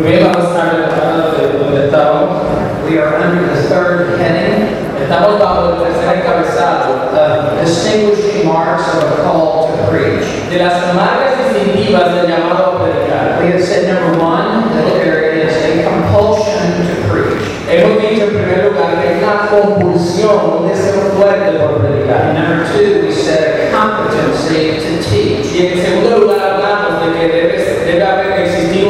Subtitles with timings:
[0.00, 0.16] We
[2.98, 9.22] are under the third heading, Estamos bajo el tercer encabezado uh, distinguishing marks of a
[9.22, 10.24] call to preach.
[10.50, 13.40] de las marcas distintivas del llamado a predicar.
[13.42, 17.44] We have said number one, that there is a compulsion to preach.
[17.68, 22.32] Hemos dicho en primer lugar que hay una compulsión, un deseo fuerte por predicar.
[22.34, 25.54] number two, we said a competency to teach.
[25.54, 28.89] Y en segundo lugar hablamos de que debe, debe haber existir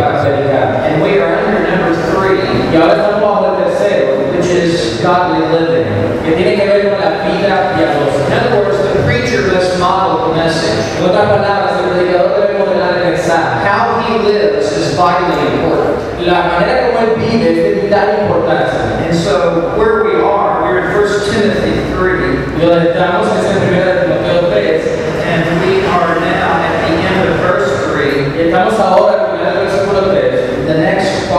[0.00, 0.84] competente para predicar.
[0.86, 2.40] And we are under number three,
[2.72, 5.86] Y ahora estamos bajo el tercero, which is godly living.
[6.24, 8.20] que tiene que ver con la vida piadosa.
[8.28, 10.98] In other words, the preacher must model the message.
[10.98, 13.66] En otras palabras, el predicador debe modelar el mensaje.
[13.66, 15.98] How he lives is vitally important.
[16.20, 19.00] La manera como él vive es de vital importancia.
[19.04, 23.72] And so where we are, we're in 1 Timothy 3, Y donde estamos es en
[23.72, 24.82] 1 Timoteo 3.
[25.30, 28.36] and we are now at the end of verse 3.
[28.36, 30.66] Y estamos ahora al final del versículo 3.
[30.66, 31.30] The next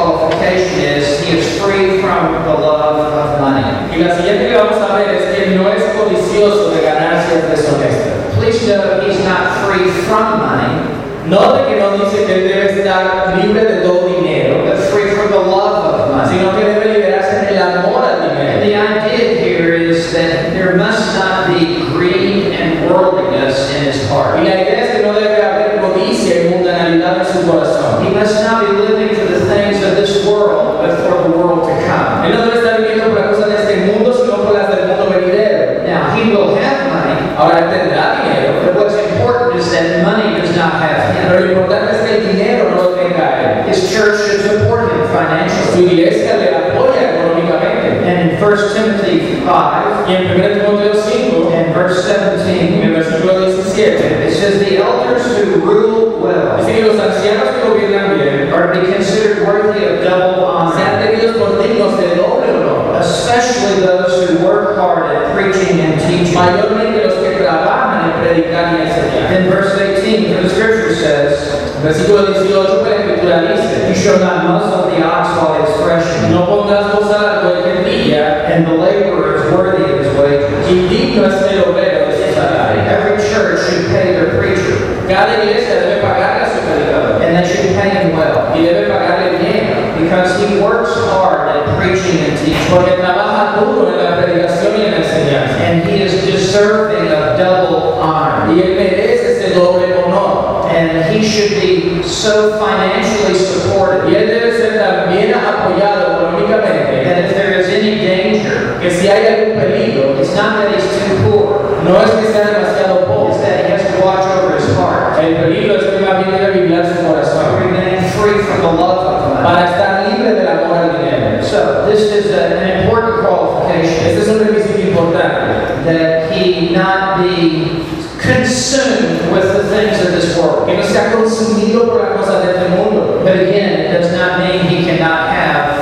[0.51, 3.63] qualification is he is free from the love of money.
[3.95, 8.35] Y la siguiente que vamos a ver es que no es codicioso de ganancias deshonestas.
[8.37, 13.63] Please note he's not free from money, Note que no dice que debe estar libre
[13.63, 16.29] de todo dinero, but free from the love of money.
[16.37, 21.15] sino que debe liberarse del amor al And the idea here is that there must
[21.15, 24.39] not be greed and worldliness in his heart.
[24.39, 28.03] Y la idea es que no debe haber codicia y mundanalidad en su corazón.
[28.05, 31.63] He must not be living for the things of this world, but for the world
[31.69, 32.25] to come.
[32.27, 34.87] Él no debe estar viviendo por las cosas de este mundo, sino por las del
[34.87, 35.83] mundo venidero.
[35.85, 40.39] Now, he will have money, Ahora él tendrá dinero, but what's important is that money
[40.41, 41.45] does not have pero him.
[41.45, 43.69] lo importante es que el dinero no lo tenga él.
[43.69, 46.01] His church should support him Su financially.
[46.01, 48.03] iglesia le apoya económicamente.
[48.05, 52.93] And in 1 Timothy 5 Y en 1 Timoteo 5, and verse en 17, el
[52.93, 56.57] versículo 17, it says, The elders who rule well.
[56.57, 60.75] Dice que los ancianos que gobiernan bien are to be considered worthy of double honor,
[60.75, 65.99] sean tenidos por dignos de doble honor, especially those who work hard at preaching and
[65.99, 66.33] teaching.
[66.33, 69.33] mayormente los que trabajan en predicar y enseñar.
[69.33, 74.43] In verse 18, for the scripture says, Versículo 18, la escritura You dice, shall not
[74.45, 79.83] muzzle the ox while it is threshing, no que trilla, and the laborer is worthy
[79.91, 80.49] of his wages.
[80.69, 82.81] y digno es el obrero de su salario.
[82.87, 84.77] Every church should pay their preacher,
[85.07, 88.87] Cada iglesia debe pagarle a su predicador, and they should pay him well, y debe
[88.87, 94.17] pagarle bien, because he works hard at preaching and teaching, porque trabaja duro en la
[94.21, 95.57] predicación y en la enseñanza.
[95.65, 98.53] and he is deserving of double honor.
[98.53, 100.69] Y él merece ese doble honor.
[100.71, 107.03] And he should be so financially Y supported él debe ser también apoyado económicamente.
[107.03, 110.83] that if there is any danger, Que si hay algún peligro, it's not that he's
[110.83, 113.37] too poor, no es que sea demasiado it's pobre.
[113.45, 116.51] that he has to watch over his heart El peligro es que más bien debe
[116.61, 119.43] vigilar su to corazón remain free from the love of money.
[119.43, 121.43] para estar libre del amor al dinero.
[121.43, 125.83] So this is a- an important qualification Este es un requisito importante.
[125.85, 127.83] that he not be
[128.21, 130.67] consumed with the things of this world.
[130.67, 133.21] Que no sea consumido por las cosas de este mundo.
[133.23, 135.73] But again, it does not mean he cannot have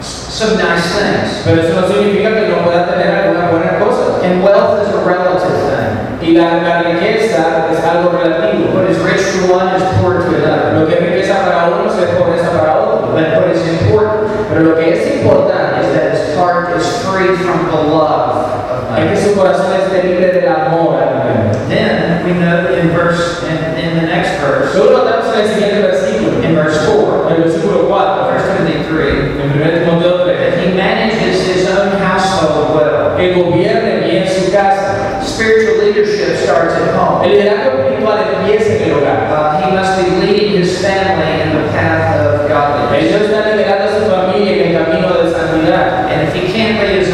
[0.00, 1.42] s- some nice things.
[1.44, 4.22] Pero eso no significa que no pueda tener algunas buenas cosas.
[4.24, 6.18] And wealth is a relative thing.
[6.20, 8.80] Y la, la riqueza es algo relativo.
[9.24, 10.80] Rich to one is poor to another.
[10.80, 13.12] Lo que es riqueza para uno es pobreza para otro.
[13.14, 17.34] But what is important Pero lo que es importante is that his heart is free
[17.36, 18.36] from the love
[18.68, 19.08] of es money.
[19.08, 21.68] que su corazón esté libre del amor al dinero.
[21.68, 25.80] Then we know in verse in, in the next verse, Luego notamos en el siguiente
[25.80, 30.36] versículo, in verse 4, en el versículo 4, 1 Timothy 3, en 1 Timoteo 3,
[30.36, 33.16] that he manages his own household well.
[33.16, 35.20] que gobierne bien su casa.
[35.24, 37.24] Spiritual leadership starts at home.
[37.24, 39.20] El liderazgo espiritual empieza en el hogar.
[39.30, 43.04] Uh, he must be leading his family in the path of godliness.
[43.04, 46.08] Ellos están liderando a su familia en el camino de santidad.
[46.08, 47.13] And if he can't lead his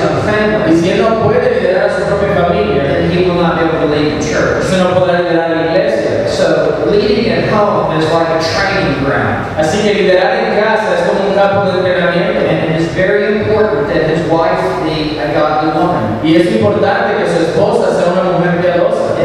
[7.10, 9.59] So at home is like a training ground.
[9.59, 12.47] Así que liderar en casa es como un campo de entrenamiento.
[12.48, 16.21] And it is very important that his wife be a godly woman.
[16.22, 18.60] Y es importante que su esposa sea una mujer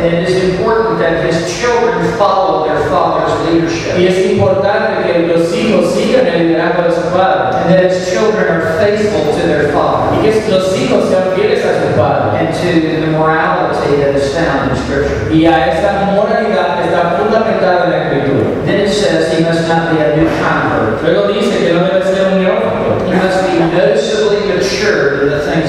[0.05, 3.97] it is important that his children follow their father's Y leadership.
[3.97, 7.57] es importante que los hijos sigan el liderazgo de su padre.
[7.61, 11.63] And that his children are faithful to their father Y que los hijos sean fieles
[11.65, 12.39] a su padre.
[12.39, 15.29] and to the morality that is found in Scripture.
[15.31, 18.65] Y a esa moralidad que está fundamentada en la escritura.
[18.65, 21.01] Then it says he must not be a new convert.
[21.03, 25.39] Luego dice que no debe ser un neófito, He must be noticeably mature in the
[25.45, 25.64] things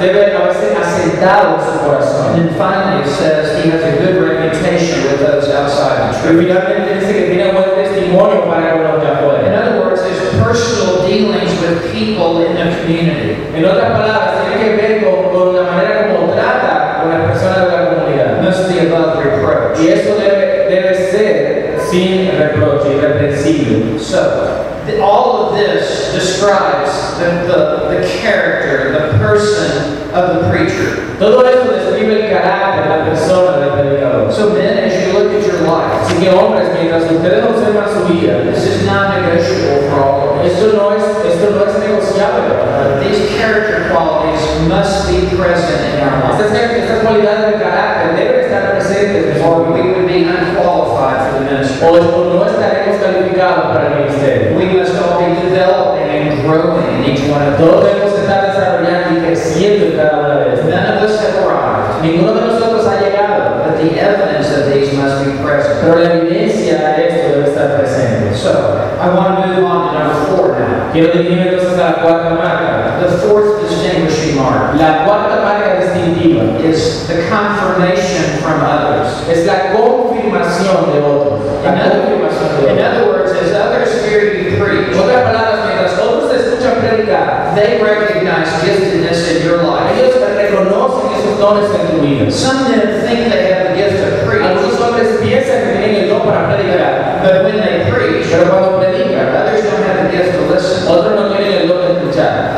[0.00, 2.26] debe, haberse asentado en su corazón.
[2.34, 6.38] And then finally, it says he has a good reputation with those outside the church.
[6.38, 11.06] finalmente dice que tiene buen testimonio para con los de In other words, there's personal
[11.06, 13.36] dealings with people in the community.
[13.54, 17.66] En otras palabras, tiene que ver con, con la manera como trata con las personas
[17.66, 18.42] de la comunidad.
[18.42, 19.80] Mostly above reproach.
[19.80, 23.98] Y eso debe, debe ser sin reproche, irreprensible.
[23.98, 28.57] So, the- all of this describes the, the, the character,
[28.92, 31.16] the person of the preacher.
[31.18, 34.32] Todo esto describe el carácter, la persona del predicador.
[34.32, 38.04] So, men, as you look at your life, Así que hombres, mientras ustedes observan su
[38.12, 40.52] vida, this is not negotiable for all of us.
[40.52, 43.02] esto no es, esto no es negociable.
[43.02, 48.40] These character qualities must be present in our life, Estas, estas cualidades del carácter deben
[48.44, 51.86] estar presentes or we would be unqualified for the ministry.
[51.86, 54.56] o o no estaremos calificados para el ministerio.
[54.56, 58.07] We must all be developing and growing in each one of those.
[59.58, 60.66] Debemos estar desarrollando en cada una de estas.
[60.68, 64.92] None of us have arrived, Ninguno de nosotros ha llegado, but the evidence of these
[64.94, 65.80] must be present.
[65.82, 68.34] pero la evidencia de esto debe estar presente.
[68.36, 68.50] So,
[69.00, 70.92] I want to move on to number four now.
[70.92, 72.98] Quiero dirigirme entonces a la cuarta marca.
[73.00, 79.22] The fourth distinguishing mark La cuarta marca distintiva is the confirmation from others.
[79.28, 81.40] es la confirmación de otros.
[81.64, 85.66] La In other, confirmación de in other words, as others hear you preach, otras palabras,
[85.66, 86.27] mientras otros
[86.68, 89.92] te escuchan predicar, they recognize giftedness in your life.
[89.96, 92.30] ellos reconocen esos dones en tu vida.
[92.30, 96.08] Some men think they have the gift of preach, Algunos hombres piensan que tienen el
[96.08, 100.32] don para predicar, but when they preach, pero cuando predican, others don't have the gift
[100.36, 100.88] to listen.
[100.88, 102.54] otros no tienen el don de escuchar.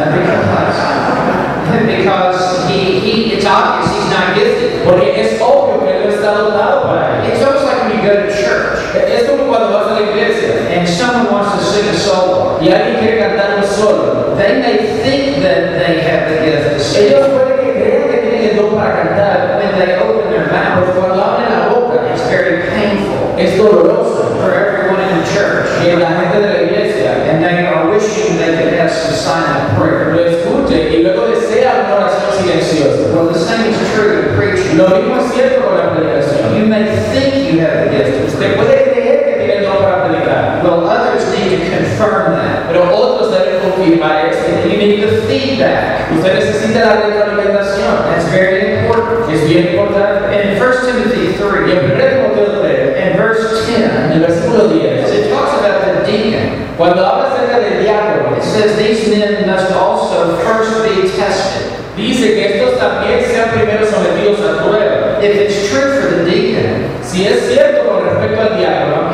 [1.71, 4.85] And because, because he, he, it's obvious he's not gifted.
[4.85, 7.25] Porque es obvio que no está dotado para.
[7.27, 10.67] It's almost like when you go to church Es como cuando vas a la iglesia
[10.71, 12.30] and someone wants to sing a solo.
[12.63, 14.37] Y solo.
[14.37, 17.07] They think that they have the gift to sing.
[17.07, 20.95] Ellos pueden que crean que tienen el don para cantar, When they open their mouth,
[20.97, 24.37] cuando abren la boca it's very painful es doloroso.
[24.41, 25.69] for everyone in the church.
[25.83, 29.77] Que la gente de la iglesia And they are wishing they could have some silent
[29.79, 30.13] prayer.
[30.15, 33.15] lo escuche y luego desea una oración silenciosa.
[33.15, 34.77] Well, the same is true in preaching.
[34.79, 36.57] Lo mismo es cierto con la predicación.
[36.57, 39.65] You may think you have the gift Usted puede creer que tiene el
[40.31, 42.69] para Well, others need to confirm that.
[42.69, 44.69] pero otros deben confirmar esto.
[44.69, 46.11] You need the feedback.
[46.13, 47.93] Usted necesita la retroalimentación.
[48.11, 49.31] That's very important.
[49.33, 50.31] Es bien importante.
[50.31, 55.11] In 1 Timothy Y 3, en 1 Timoteo 3, and verse 10, en versículo 10,
[55.11, 56.67] it talks about the deacon.
[56.77, 61.67] cuando habla acerca del diácono, It says these men must also first be tested.
[61.97, 65.19] dice que estos también sean primero sometidos a prueba.
[65.23, 69.11] If it's true for the deacon, Si es cierto con respecto al diácono,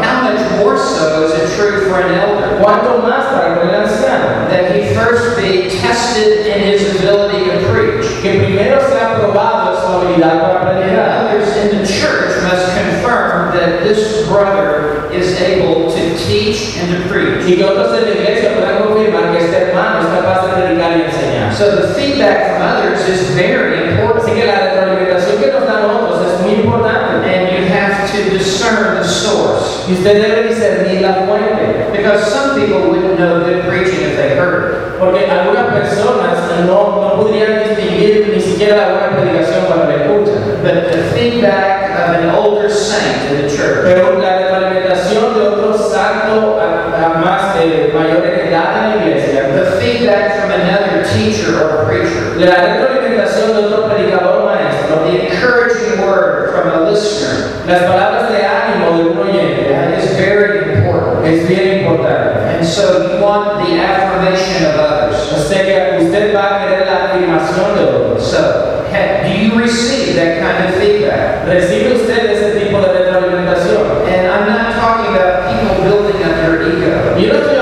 [0.56, 2.62] much more so is it true for an elder?
[2.62, 4.48] ¿cuánto más para el anciano?
[4.48, 8.22] That he first be tested in his ability to preach.
[8.22, 11.26] Que primero sea probado su habilidad para predicar.
[11.26, 17.08] others in the church must confirm that this brother is able to teach and to
[17.08, 17.44] preach.
[17.44, 21.02] Y que otros en la iglesia puedan confirmar que este hermano capaz de predicar y
[21.02, 21.35] enseñar.
[21.54, 24.24] So the feedback from others is very important.
[24.24, 27.26] Así que la retroalimentación que nos dan otros es muy importante.
[27.26, 29.84] And you have to discern the source.
[29.88, 31.90] Y usted debe discernir la fuente.
[31.92, 34.98] Because some people wouldn't know good preaching if they heard it.
[34.98, 40.62] Porque algunas personas no, no podrían distinguir ni siquiera la buena predicación cuando la escuchan.
[40.62, 45.78] But the feedback of an older saint in the church Pero la retroalimentación de otro
[45.78, 51.86] santo a, más eh, mayor en en la iglesia, The feedback from another teacher or
[51.86, 58.30] preacher, la retroalimentación de otro predicador maestro, the encouraging word from a listener, las palabras
[58.30, 61.06] de ánimo de un oyente, that is very important.
[61.26, 62.56] es bien importante.
[62.56, 65.16] And so you want the affirmation of others.
[65.48, 68.30] Sea que usted va a querer la afirmación de otros.
[68.30, 68.84] So,
[69.22, 71.46] do you receive that kind of feedback?
[71.46, 74.06] ¿Recibe usted ese tipo de retroalimentación?
[74.08, 77.55] And I'm not talking about people building up their ego.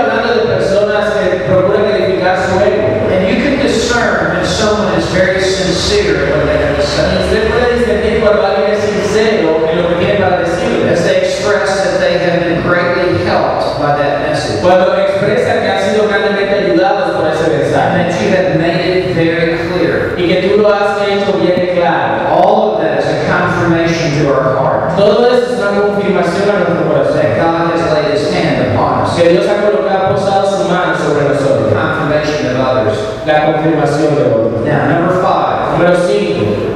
[2.42, 2.88] Su ego.
[3.14, 7.06] And you can discern when someone is very sincere in what they have to say.
[7.24, 10.90] usted puede discernir cuando alguien es sincero en lo que tiene para decirle.
[10.92, 14.60] As they express that they have been greatly helped by that message.
[14.62, 17.98] Cuando expresa que han sido grandemente ayudados por ese And mensaje.
[17.98, 20.14] that you have made it very clear.
[20.18, 22.28] Y que tú lo has hecho bien claro.
[22.34, 26.58] All of that is a confirmation to our heart Todo eso es una confirmación a
[26.58, 27.36] nuestro that corazón.
[27.36, 29.16] God has laid his hand upon us.
[29.16, 31.72] Que Dios ha colocado, posado su mano sobre nosotros.
[32.12, 32.98] Of others.
[33.26, 34.64] La confirmación de otros.
[34.64, 36.74] Now, number five, Número 5.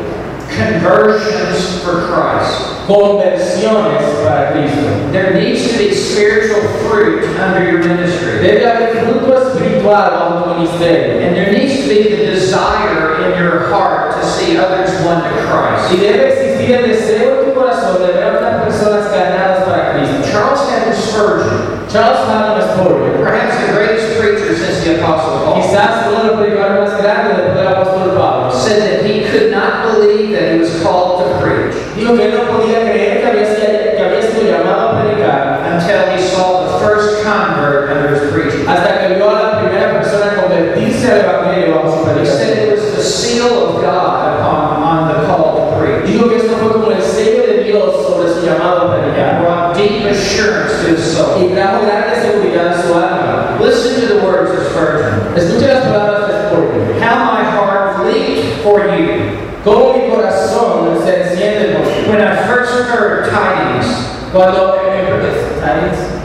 [0.57, 2.68] conversions for Christ.
[2.89, 5.13] Conversiones para Cristo.
[5.13, 8.41] There needs to be spiritual fruit under your ministry.
[8.41, 11.21] Debe haber fruto espiritual bajo tu ministerio.
[11.21, 15.37] And there needs to be the desire in your heart to see others won to
[15.45, 15.93] Christ.
[15.93, 19.93] Y debe existir el deseo en tu corazón de ver a otras personas ganadas para
[19.93, 20.25] Cristo.
[20.33, 26.09] Charles Haddon Spurgeon, Charles Haddon Spurgeon, perhaps the greatest preacher since the Apostle Paul, quizás
[26.09, 30.33] uno de los predicadores más grandes del apóstol Pablo, said that he could not believe
[30.33, 34.03] that he was called to preach dijo que no podía creer que había, sido- que
[34.05, 38.67] había sido llamado a predicar until he saw the first convert under his preaching.
[38.69, 42.73] hasta que vio a la primera persona convertirse al evangelio bajo su He said it
[42.73, 46.05] was the seal of God upon on the call to preach.
[46.05, 49.41] Dijo que esto fue como el sello de Dios sobre su llamado a And predicar
[49.41, 51.39] brought deep assurance to his soul.
[51.43, 53.57] y trajo grande seguridad en su alma.
[53.61, 55.33] Listen to the words of Spurgeon.
[55.37, 57.01] Escuche las palabras de Spurgeon.
[57.03, 62.09] How my heart leaped for you Cómo mi corazón se enciende por ti.
[62.09, 63.87] when I first heard tidings,
[64.33, 65.09] Cuando, eh,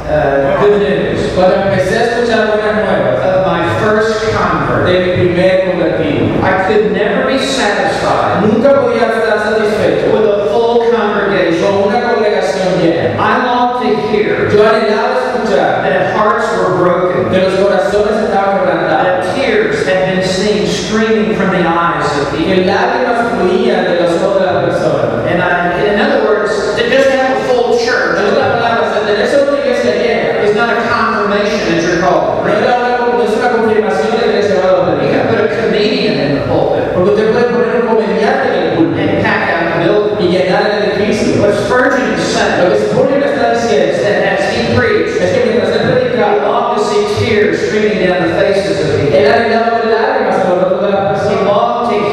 [0.08, 4.86] uh, good news, cuando empecé a escuchar buenas nuevas of my first convert.
[4.86, 10.46] de mi primer convertido, I could never be satisfied nunca podía estar satisfecho with a
[10.52, 11.64] full congregation.
[11.64, 13.16] con una congregación llena.
[13.18, 18.60] I longed to hear Yo anhelaba escuchar that hearts were broken, que los corazones estaban
[18.60, 21.93] quebrantados, that tears had been seen streaming from the eyes
[22.46, 22.66] people.
[22.66, 25.26] lágrimas fluían de los ojos de las personas.
[25.30, 29.06] And I, in other words, to just have a full church En otras palabras, el
[29.08, 32.46] tener solo una iglesia llena is not a confirmation that you're called.
[32.46, 35.28] no, era una, no es una confirmación de que eres llamado a You can predicar.
[35.30, 39.02] put a comedian in the pulpit Porque usted puede poner un comediante en el púlpito
[39.02, 40.18] and pack out the building.
[40.20, 41.42] y llenar el edificio.
[41.42, 45.32] What Spurgeon is Lo saying que Spurgeon está diciendo is that as he preached, es
[45.34, 49.18] que mientras él predicaba, longed to see tears streaming down the faces of people.
[49.18, 49.83] él anhelaba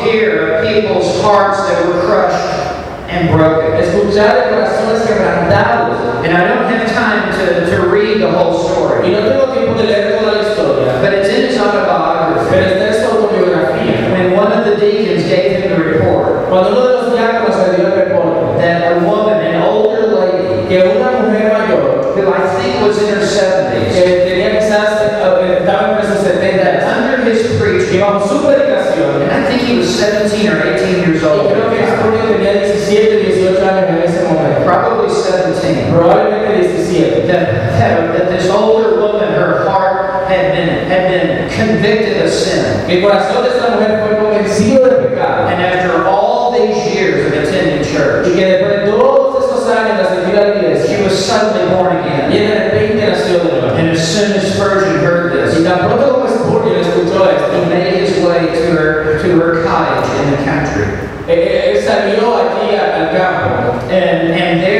[0.03, 2.79] hear people's hearts that were crushed
[3.09, 3.73] and broken.
[3.81, 6.25] Escuchar de corazones quebrantados.
[6.25, 9.09] And I don't have time to, to read the whole story.
[9.09, 12.51] Y no tengo tiempo de leer toda la historia, but it's in his autobiography.
[12.51, 14.11] pero está en su autobiografía.
[14.13, 17.77] When one of the deacons gave him the report Cuando uno de los diáconos le
[17.77, 22.43] dio el reporte that a woman, an older lady, que una mujer mayor, who I
[22.59, 26.85] think was in her 70s, que tenía quizás, eh, estaba entre sus 70 that años,
[26.97, 31.07] under his que preaching, bajo su predicación, and I think he was 17 or 18
[31.07, 35.93] years y old, creo que Spurgeon tenía 17, 18 años en ese momento, probably 17,
[35.93, 42.23] probablemente 17, that, that, that this older woman, her heart had been, had been convicted
[42.25, 42.65] of sin.
[42.89, 47.33] el corazón de esta mujer fue convencido del pecado, And after all these years of
[47.39, 51.05] attending church, y que después de todos estos años de asistir a la she iglesia,
[51.05, 52.31] was suddenly born y again.
[52.31, 53.77] de repente nació de nuevo.
[53.77, 57.67] And as soon as Spurgeon heard Y this, tan pronto como Spurgeon escuchó esto, he
[57.69, 60.87] made his way to her, to her cottage in the country.
[61.29, 64.80] eh, eh, él salió allí a- al campo And, and there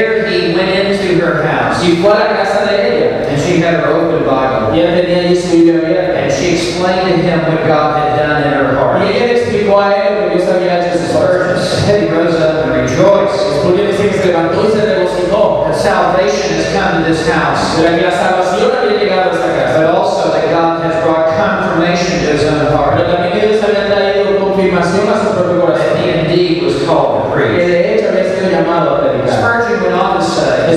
[1.21, 1.81] her house.
[2.01, 3.29] fue a la casa de ella.
[3.29, 4.73] And she had her open Bible.
[4.73, 6.19] Él tenía allí su Biblia abierta.
[6.23, 9.01] And she explained to him what God had done in her heart.
[9.01, 11.85] ella le explicó a él lo que Dios había hecho en sus Spurgeon corazones.
[11.85, 15.75] said he rose up and rejoiced Spurgeon dice que se levantó y se regocijó that
[15.75, 19.79] salvation has come to this house, de que la salvación había llegado a esta casa.
[19.79, 23.63] but also that God has brought confirmation to his own heart Pero también que Dios
[23.63, 24.20] había traído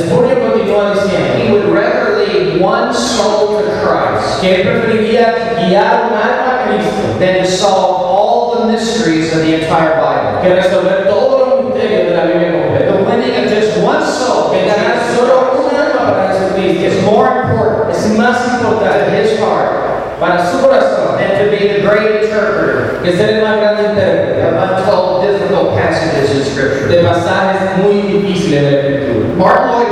[0.04, 0.94] say Spurgeon continúa
[1.37, 7.18] he would rather lead one soul to Christ que preferiría guiar un alma a Cristo
[7.18, 10.42] than to solve all the mysteries of the entire Bible.
[10.42, 12.92] que resolver todos los misterios de la Biblia completa.
[12.92, 17.28] The winning of just one soul Que ganar solo un alma para Jesucristo is more
[17.42, 22.25] important es más to importante his heart para su corazón than to be the great
[22.25, 26.88] interpreter que ser el más grande intérprete of untold difficult passages in Scripture.
[26.88, 29.25] de pasajes muy difíciles de la Escritura.
[29.37, 29.84] Martin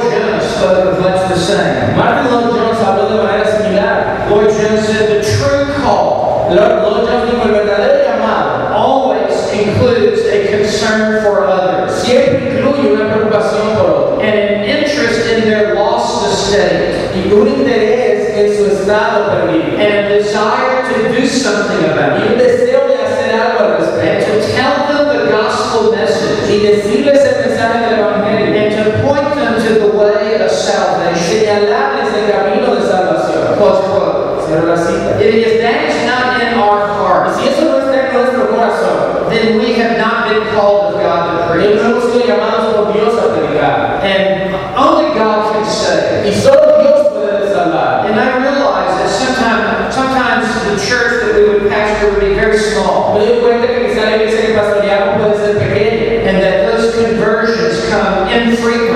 [0.63, 1.97] Spoke of much the same.
[1.97, 4.31] Martin Lloyd Jones habló de manera similar.
[4.31, 10.21] Lloyd Jones said the true call Lord Lloyd Jones dijo el verdadero llamado always includes
[10.27, 15.75] a concern for others siempre incluye una preocupación por otro and an interest in their
[15.75, 21.91] lost estate y un interés en su estado perdido and a desire to do something
[21.91, 22.23] about it.
[22.23, 25.02] y it un deseo de hacer algo al and respecto to tell them the
[25.33, 30.41] gospel message y decirles el mensaje del evangelio and to point them to the way
[30.41, 31.03] of salvation.
[31.43, 33.57] señalarles el camino de salvación.
[33.57, 34.47] Close quote.
[34.47, 35.21] Cierro la cita.
[35.21, 39.59] If that is not in our heart, si eso no está en nuestro corazón, then
[39.59, 41.77] we have not been called of God to preach.
[41.77, 44.01] no hemos sido llamados por Dios a predicar.
[44.05, 46.27] And only God can save.
[46.27, 48.07] Y solo Dios puede salvar.
[48.07, 52.59] And I realize that sometimes, sometimes the church that we would pastor would be very
[52.59, 56.73] small, Me doy cuenta que quizá la iglesia que pastoreamos puede ser pequeña and that
[56.73, 58.93] those conversions come infrequently.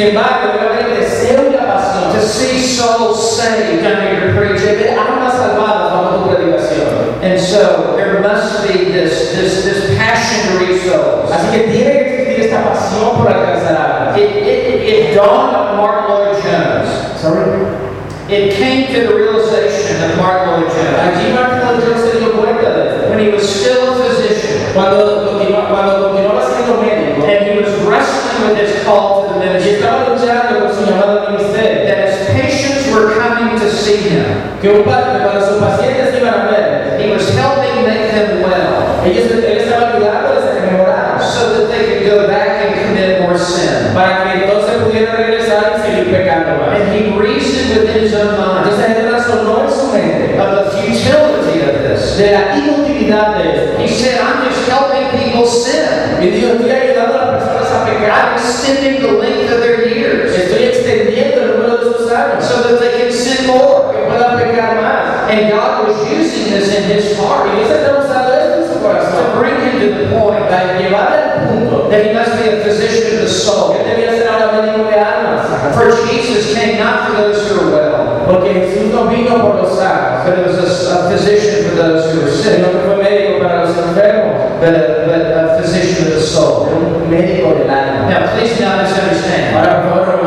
[0.00, 4.98] Embargo, debe haber el deseo y la pasión to see souls saved under your preaching.
[4.98, 7.22] almas salvadas bajo tu predicación.
[7.22, 11.30] And so there must be this, this, this passion to reach souls.
[11.30, 14.18] Así que tiene que existir esta pasión por alcanzar almas.
[14.18, 17.20] It, it, it dawned on Mark Lloyd Jones.
[17.20, 17.88] Sorry.
[18.28, 22.32] It came to the realization of Mark Lloyd Jones Allí Martin Lloyd Jones se dio
[22.32, 23.08] cuenta de esto.
[23.08, 28.58] when he was still a physician cuando continuaba siendo médico and he was wrestling with
[28.58, 29.17] his call
[29.52, 29.74] to the y ministry.
[29.80, 34.24] estaba luchando con su llamado al ministerio, That his patients were coming to see him.
[34.60, 38.42] que un pa- que cuando sus pacientes iban a ver, He was helping make them
[38.42, 42.74] well ellos, él estaba ayudándoles a que mejoraran, so that they could go back and
[42.74, 43.94] commit more sin.
[43.94, 46.74] para que entonces pudieran regresar y seguir pecando más.
[46.80, 50.64] And he reasoned within his own mind Entonces él razonó en su mente of the
[50.76, 52.18] futility of this.
[52.18, 53.78] de la inutilidad de esto.
[53.80, 55.86] He said, I'm just helping people sin.
[56.20, 57.57] Y dijo, estoy ayudando a las personas
[58.04, 62.44] a I'm extending the length of their years estoy extendiendo el número de sus años,
[62.44, 63.92] so that they can sin more.
[63.92, 65.30] que puedan pecar más.
[65.30, 68.78] And God was using this in his heart Y Dios está usando esto en su
[68.78, 72.62] to bring him to the point para llevar al punto that he must be a
[72.62, 73.76] physician of the soul.
[73.76, 75.46] él debía ser ahora médico de almas.
[75.74, 79.78] For Jesus came not for those who are well, Porque Jesús no vino por los
[79.78, 83.38] sanos, but it was a, a physician for those who are sick, que fue médico
[83.40, 85.37] para los enfermos, but but
[85.68, 86.68] physician of the soul.
[86.72, 88.08] un médico del alma.
[88.08, 89.56] Now, please do not misunderstand.
[89.56, 90.18] Ahora, por favor.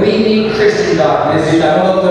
[0.00, 1.44] We need Christian doctors.
[1.44, 2.02] Necesitamos.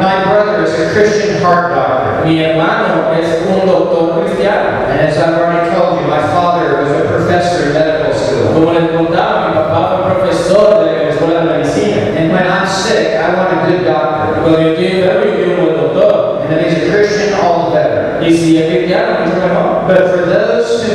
[0.00, 2.24] My brother is a Christian heart doctor.
[2.24, 4.88] Mi hermano es un doctor cristiano.
[4.88, 8.54] And as I've already told you, my father was a professor in medical school.
[8.54, 12.18] Como les contaba, mi papá fue profesor de la escuela de medicina.
[12.18, 14.40] And when I'm sick, I want a good doctor.
[14.42, 16.42] Cuando yo estoy enfermo, yo quiero un buen doctor.
[16.48, 18.18] And if he's a Christian, all the better.
[18.22, 19.84] Y si es cristiano, mucho mejor.
[19.86, 20.33] But for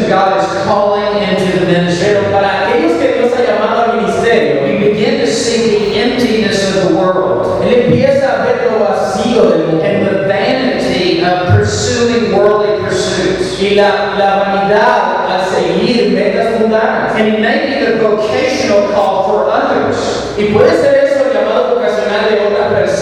[0.10, 4.90] God is calling into the ministry, para aquellos que Dios ha llamado al ministerio, we
[4.90, 9.68] begin to see the emptiness of the world él empieza a ver lo vacío del
[9.68, 9.84] mundo.
[9.84, 13.62] and the vanity of pursuing worldly pursuits.
[13.62, 17.16] y la, la vanidad al seguir metas mundanas.
[17.16, 20.34] And maybe the vocational call for others.
[20.38, 22.99] Y puede ser eso llamado vocacional de otra persona,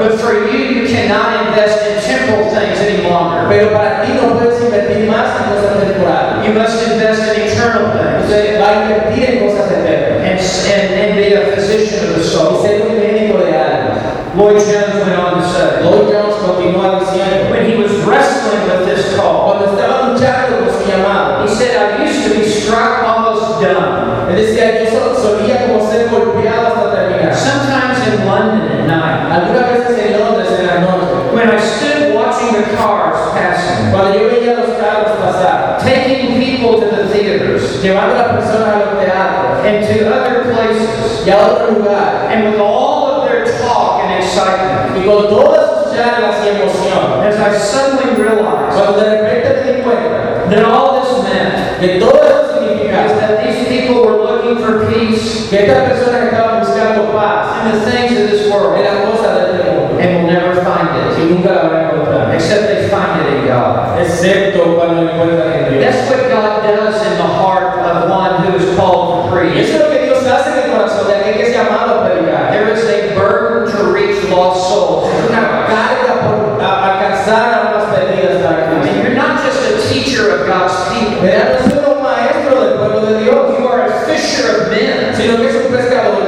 [0.00, 3.46] But for you, you cannot invest in temporal things any longer.
[3.52, 6.46] pero para ti no puedes invertir más en cosas temporales.
[6.46, 10.40] You must invest in eternal things Usted va a invertir en cosas eternas and,
[10.72, 12.60] and, and be a physician of the soul.
[12.64, 13.98] y ser un médico de almas.
[14.34, 18.86] Lloyd Jones went on to say, Lloyd Jones continúa diciendo, when he was wrestling with
[18.86, 23.02] this call, cuando estaba luchando con su llamado, he said, I used to be struck
[23.02, 24.30] almost dumb.
[24.30, 27.34] él decía, yo sol- solía como ser golpeado hasta terminar.
[27.34, 32.14] Sometimes in London at night, Algunas veces en Londres en la noche, when I stood
[32.14, 37.82] watching the cars passing, cuando yo veía los carros pasar, taking people to the theaters
[37.82, 42.28] llevando a las personas a los teatros and to other places, y a otro lugar,
[42.30, 47.22] and with all of their talk and excitement, y con todas sus charlas y emoción,
[47.26, 52.00] as I suddenly realized cuando de repente me di cuenta that all this meant que
[52.00, 55.48] todo is significaba that these people were looking for peace.
[55.48, 56.59] que estas personas estaban
[56.94, 60.88] in the things of this world las cosas de este mundo and will never find
[60.96, 63.98] it y nunca la van a encontrar, except they find it in God.
[64.00, 65.84] excepto cuando la encuentran en Dios.
[65.84, 69.56] That's what God does in the heart of one who is called to preach.
[69.68, 72.04] eso es lo que Dios hace en el corazón de aquel que es llamado a
[72.08, 72.50] predicar.
[72.50, 75.06] There is a burden to reach lost souls.
[75.12, 79.60] Es una carga por a- alcanzar a unas perdidas para I mean, you're not just
[79.68, 81.22] a teacher of God's people.
[81.22, 85.14] Verán, no solo un maestro del pueblo de Dios, You are a fisher of men.
[85.14, 86.24] sino que es un pescador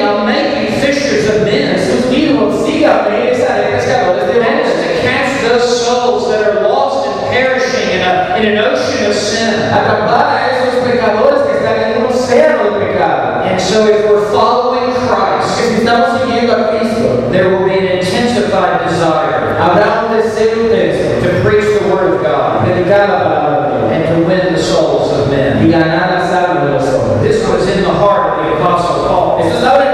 [0.00, 1.76] And I'll make you fishers of men.
[1.76, 6.66] Jesús dijo, sígame, les haré pescadores de That is to catch those souls that are
[6.66, 9.60] lost and perishing in, a, in an ocean of sin.
[9.68, 13.44] Atrapar a esos pecadores que están en un océano de pecado.
[13.44, 17.98] And so if we're following Christ, si estamos siguiendo a Cristo, there will be an
[17.98, 23.68] intensified desire habrá un deseo intenso to preach the Word of God predicar la palabra
[23.68, 25.70] de Dios and to win the souls of y men.
[25.70, 27.22] ganar las almas de los hombres.
[27.22, 29.40] This was in the heart of the Apostle Paul.
[29.40, 29.89] Esto estaba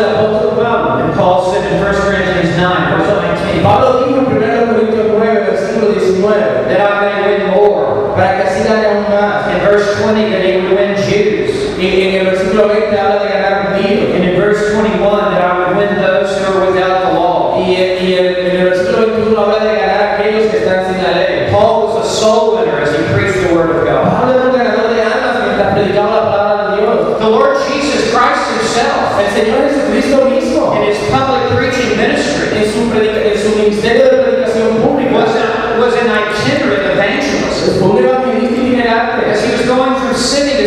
[0.00, 3.12] corazón del apóstol And Paul said in 1 Corinthians 9, verse
[3.44, 8.12] 19, Pablo dijo en 1 Corintios 9, versículo 19, that I may win more.
[8.14, 9.48] para que así más.
[9.52, 11.78] In verse 20, that he would win Jews.
[11.78, 14.14] Y en el versículo 20 habla de ganar judíos.
[14.14, 17.56] And in verse 21, that I would win those who are without the law.
[17.58, 21.02] Y, y en, en el versículo 21 habla de ganar a aquellos que están sin
[21.02, 21.50] la ley.
[21.50, 24.04] Paul was a soul winner as he preached the Word of God.
[24.04, 27.18] Pablo era un ganador de almas mientras predicaba la palabra de Dios.
[27.18, 32.64] The Lord Jesus Christ himself, El Señor Jesucristo mismo, in his public preaching ministry, en
[32.70, 37.78] su, predica- en su ministerio de predicación pública, was, a, was an itinerant evangelist.
[37.80, 39.30] fue un evangelista itinerante.
[39.30, 40.64] As he was going from city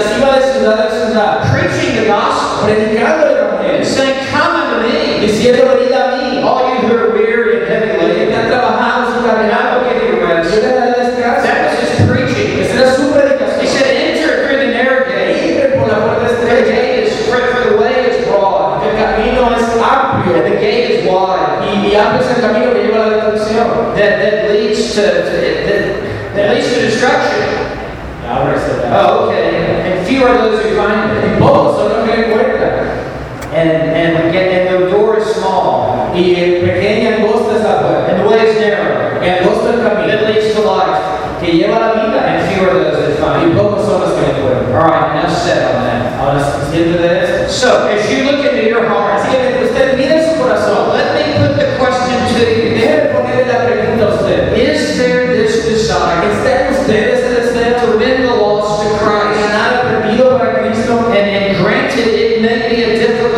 [0.00, 4.88] Mientras iba de ciudad a ciudad, preaching the gospel predicando el evangelio, saying, Come unto
[4.88, 8.34] me, diciendo venid a mí, all you who are weary and heavy los que laden,
[8.34, 10.50] han trabajado sin and I cargar, will give you yo rest.
[10.50, 11.42] les daré descanso.
[11.44, 12.60] That was his preaching.
[12.64, 13.66] Esa era su He predicación.
[13.68, 15.36] said, Enter through the narrow gate.
[15.36, 18.82] Entren por la puerta For the estrecha, gate is for, for the way is broad,
[18.82, 21.60] el camino es amplio and the gate is wide.
[21.68, 23.68] y, y amplio es el camino que lleva a la destrucción.
[23.96, 25.32] That, that leads to, to
[25.68, 27.68] that, that leads to destruction.
[28.30, 29.10] Ahora se da.
[29.10, 29.79] Oh, okay.
[30.10, 31.38] Few are those who find it.
[31.38, 32.98] Pocos son los que encuentran.
[33.54, 36.10] And and get and the door is small.
[36.12, 38.10] Y eh, el pequeño angosta es la puerta.
[38.10, 39.22] And the way is narrow.
[39.22, 39.50] El
[40.10, 40.98] That leads to life.
[41.40, 42.26] que lleva la vida.
[42.26, 43.56] And few are those Y find it.
[43.56, 44.74] pocos son los que encuentran.
[44.74, 46.18] All right, enough said on that.
[46.18, 47.52] Ahora, consciente de esto.
[47.52, 50.89] So, as you look into your heart, Así que mientras usted mire su corazón,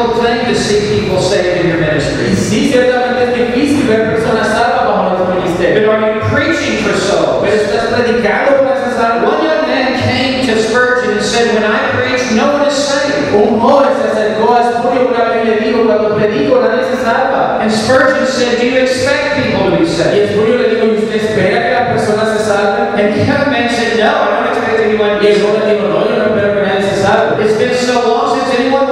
[0.03, 2.37] difficult thing to see people saved in your Y ministry.
[2.37, 5.91] sí, ciertamente es difícil ver personas salvas bajo nuestro But ministerio.
[5.93, 7.43] are you preaching for souls?
[7.43, 9.33] Pero estás predicando para esas almas.
[9.33, 13.35] One young man came to Spurgeon and said, When I preach, no one is saved.
[13.35, 17.03] Un joven se acercó a Espurio una vez y le dijo, cuando predico nadie se
[17.03, 17.59] salva.
[17.63, 20.31] And Spurgeon said, Do you expect people to be Y saved?
[20.31, 22.99] Espurio le dijo, ¿y usted espera que las personas se salven?
[22.99, 25.63] And the young man said, No, I don't expect anyone to Y be el joven
[25.71, 27.45] dijo, no, yo no espero que nadie se salve.
[27.45, 28.87] It's been so long since anyone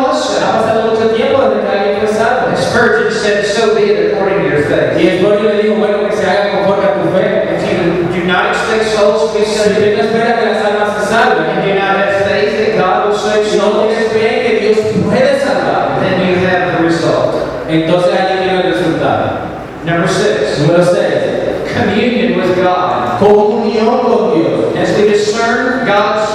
[2.71, 5.01] Spurgeon said, So be it according to your faith.
[5.01, 7.57] Y Espurio le dijo, bueno, que se haga conforme a tu fe.
[7.57, 10.65] If you do not expect souls to be Si saved, usted no espera que las
[10.65, 13.73] almas se and salven, do not have faith that God oh, will save si no
[13.73, 17.35] souls, tienes fe que Dios puede salvar, then you have the result.
[17.69, 19.51] entonces ahí tiene el resultado.
[19.85, 21.75] Number six, Número 6.
[21.75, 23.19] communion with God.
[23.19, 24.77] Comunión con Dios.
[24.77, 26.31] As we discern God's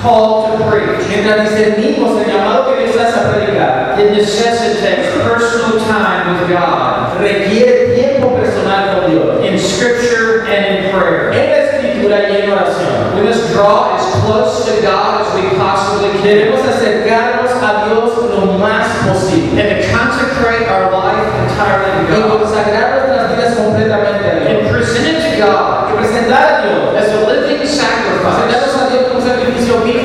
[0.00, 5.78] call to preach, Mientras discernimos el llamado que Dios hace a predicar, it necessitates personal
[5.86, 9.44] time with God requiere tiempo personal con Dios.
[9.44, 11.32] in Scripture and in prayer.
[11.32, 13.14] En la escritura y en oración.
[13.16, 18.10] We must draw as close to God as we possibly can Debemos acercarnos a Dios
[18.30, 19.60] lo más posible.
[19.60, 24.48] and to consecrate our life entirely to Y God consagrar nuestras vidas completamente a Dios.
[24.50, 26.94] and present it to God Y presentar a Dios.
[27.00, 29.95] as a living sacrifice Presentarnos a Dios como sacrificio vivo.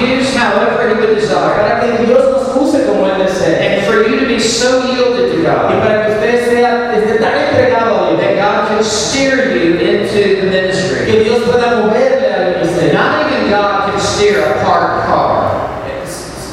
[0.00, 3.18] For God to use however He would desire Para que Dios nos use como Él
[3.18, 3.60] desea.
[3.60, 7.18] and for you to be so yielded to Y God para que usted sea esté
[7.18, 8.20] tan entregado a Dios.
[8.20, 11.06] that God can steer you into the ministry.
[11.06, 12.94] Que Dios pueda moverle al ministerio.
[12.94, 15.70] Not even God can steer a parked car.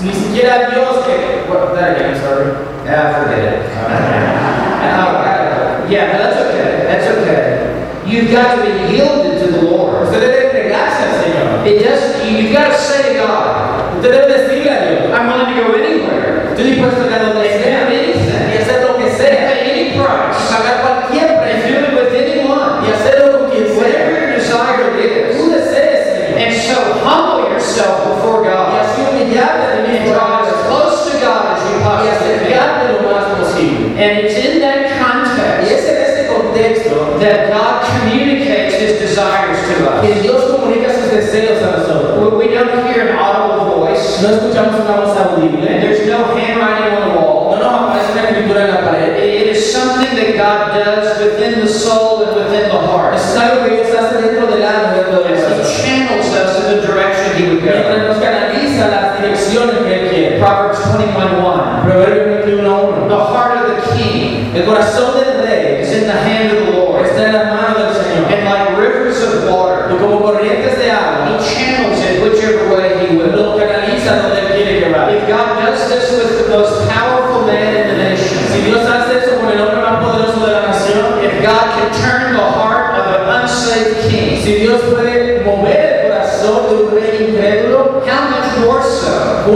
[0.01, 1.45] Ni siquiera Dios que...
[1.49, 2.51] Well, that again, I'm sorry.
[2.88, 3.71] Ah, forget it.
[4.88, 6.83] Uh, yeah, that's okay.
[6.86, 7.43] That's okay.
[8.05, 10.07] You've got to be yielded to the Lord.
[11.58, 11.84] Usted debe entregarse al Señor.
[11.84, 12.26] It does.
[12.26, 15.13] You've got to say to God, Usted debe decirle a Dios.
[15.13, 17.07] "I'm willing to go anywhere Estoy dispuesto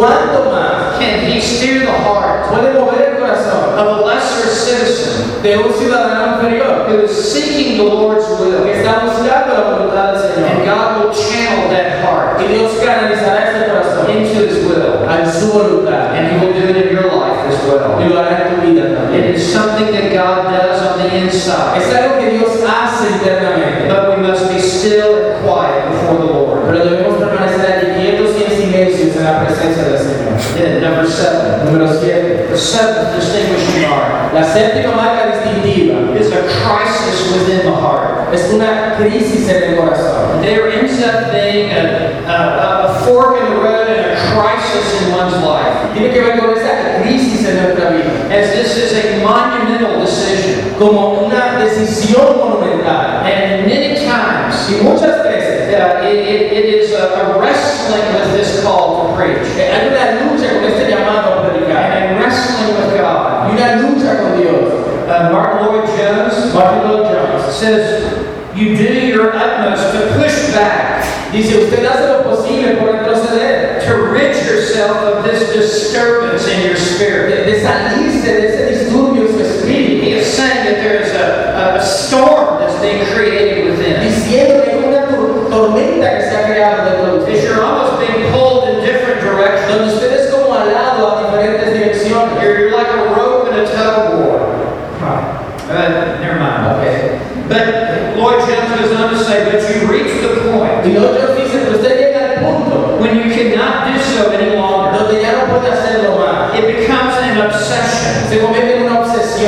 [0.02, 5.42] ¿cuánto más can He steer the heart puede mover el corazón of a lesser citizen
[5.44, 8.68] de un ciudadano inferior who is seeking the Lord's que will?
[8.68, 13.70] está buscando la voluntad del And God will channel that heart Y Dios canalizará ese
[13.70, 17.42] corazón into His will, a su voluntad and He will do it in your life
[17.48, 18.10] as y well.
[18.10, 19.34] lo hará en tu vida It también.
[19.36, 24.10] is something that God does on the inside, Es algo que Dios hace internamente, but
[24.18, 26.60] we must be still and quiet before the Lord.
[26.68, 28.31] pero debemos permanecer quietos
[28.72, 30.82] y en la presencia del Señor.
[30.82, 32.41] Number seven, Número 7.
[32.52, 38.34] The seventh distinguishing mark La séptima marca distintiva is a crisis within the heart.
[38.34, 40.42] es una crisis en el corazón.
[40.42, 45.12] There ends up being a, a, a fork in the road and a crisis in
[45.12, 45.92] one's life.
[45.94, 50.76] Tiene que ver con esa crisis en nuestra vida, As this is a monumental decision.
[50.80, 53.26] como una decisión monumental.
[53.28, 58.32] And many times, Y muchas veces uh, it, it, it is a, a wrestling with
[58.34, 59.44] this call to preach.
[59.60, 63.50] hay una lucha con este llamado a predicar, And wrestling with God.
[63.50, 64.74] y una lucha con Dios.
[65.08, 68.04] Uh, Martin Lloyd Jones Martin Lloyd Jones says,
[68.56, 73.01] You do your utmost to push back, dice, usted hace lo posible por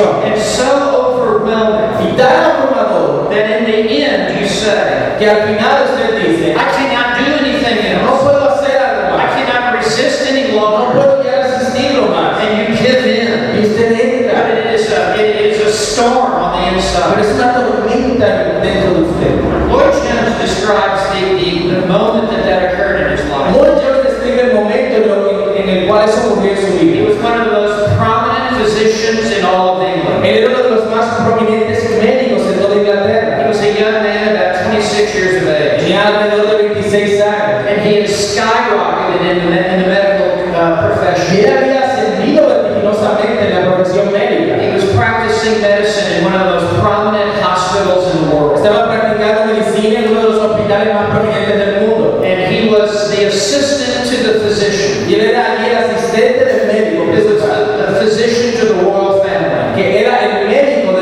[0.04, 0.32] obsesión.
[0.32, 6.22] It's so overwhelming tan abrumador that in the end you say, que al final usted
[6.22, 10.94] dice, I cannot do anything no puedo hacer algo I cannot resist any No longer.
[10.94, 12.38] puedo ya resistirlo más.
[12.40, 13.56] And you give in.
[13.56, 14.58] Y usted But entra.
[14.58, 17.14] it is a, it is a storm on the inside.
[17.14, 18.26] Pero es una tormenta
[18.62, 19.34] dentro de usted.
[19.68, 23.54] Lloyd Jones describes the, the, the moment that that occurred in his life.
[23.54, 27.40] Lloyd Jones describe el momento en, el cual eso ocurrió en su He was one
[27.40, 29.83] of the most prominent physicians in all of
[30.24, 34.36] Él era uno de los más prominentes médicos en toda He was a young man,
[34.36, 35.80] about 26 years of age.
[35.80, 37.66] Tenía alrededor de 26 años.
[37.68, 41.44] And he had skyrocketed in the, in the medical uh, Y profession.
[41.44, 44.56] él había ascendido vertiginosamente en la profesión médica.
[44.62, 48.56] He was practicing medicine in one of the most prominent hospitals in the world.
[48.56, 52.22] Estaba practicando medicina en uno de los hospitales más prominentes del mundo.
[52.24, 55.08] And he was the assistant to the physician.
[55.08, 59.20] Y él era el asistente del médico He was the, the physician to the royal
[59.22, 59.74] family.
[59.76, 60.92] que era el médico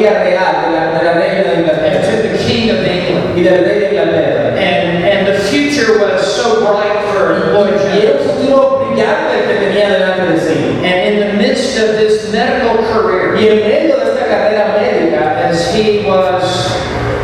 [0.00, 3.36] familia real, de la, de la reina de And Inglaterra to the king of England.
[3.38, 4.56] y del rey de Inglaterra.
[4.56, 8.26] And, and the future was so bright for Lloyd Y era Jones.
[8.26, 10.84] un futuro brillante el que tenía delante de sí.
[10.84, 15.48] And in the midst of this medical career, Y en medio de esta carrera médica,
[15.48, 16.42] as he was,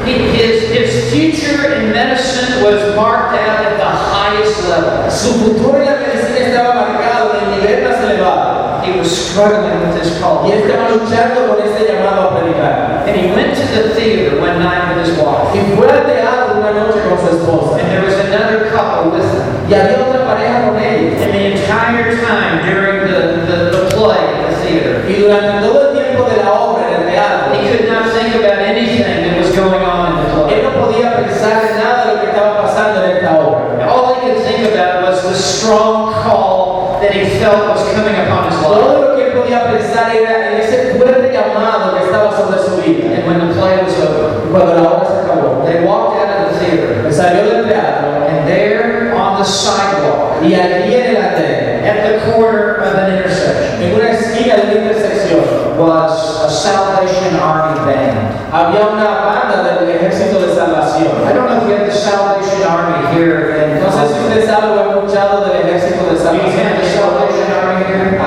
[0.05, 5.11] he, his, his future in medicine was marked out at the highest level.
[5.11, 8.56] su futuro en la medicina estaba marcado en el nivel más elevado.
[8.87, 10.47] He was struggling with this call.
[10.47, 13.03] Y él estaba luchando con este llamado a predicar.
[13.07, 15.51] And he went to the theater one night with his wife.
[15.53, 17.81] Y fue al teatro una noche con su esposa.
[17.83, 19.67] And there was another couple with them.
[19.69, 21.21] Y había otra pareja con ellos.
[21.21, 25.91] And the entire time during the, the, the play at the theater, Y durante todo
[25.91, 29.37] el tiempo de la obra en el teatro, he could not think about anything that
[29.37, 30.55] was going on in the play.
[30.55, 33.91] él no podía pensar en nada de lo que estaba pasando en esta obra.
[33.91, 38.31] All he could think about was the strong call that he felt was coming upon
[38.31, 38.36] his.
[38.67, 42.77] Todo lo que él podía pensar era en ese fuerte llamado que estaba sobre su
[42.83, 43.15] vida.
[43.15, 46.53] And when the play was over, cuando la obra se acabó, they walked out of
[46.53, 51.87] the theater, salió del teatro and there on the sidewalk, y allí en el andén,
[51.87, 57.37] at the corner of an intersection, en una esquina de una intersección, was a Salvation
[57.37, 58.51] Army band.
[58.53, 61.13] había una banda del ejército de salvación.
[61.29, 64.47] I don't know if you have the Salvation Army here in No sé si usted
[64.47, 67.26] sabe o ha escuchado del ejército de salvación.